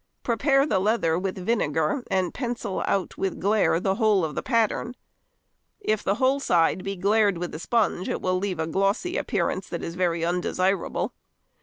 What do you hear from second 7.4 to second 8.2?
a sponge it